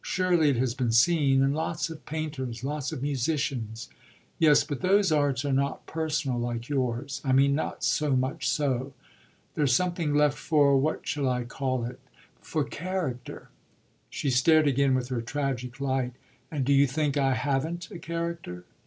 [0.00, 3.90] "Surely it has been seen in lots of painters, lots of musicians."
[4.38, 7.20] "Yes, but those arts are not personal like yours.
[7.22, 8.94] I mean not so much so.
[9.54, 12.00] There's something left for what shall I call it?
[12.40, 13.50] for character."
[14.08, 16.14] She stared again with her tragic light.
[16.50, 18.64] "And do you think I haven't a character?"